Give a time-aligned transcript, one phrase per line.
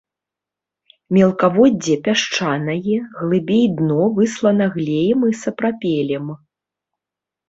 [1.15, 6.25] Мелкаводдзе пясчанае, глыбей дно выслана глеем і сапрапелем.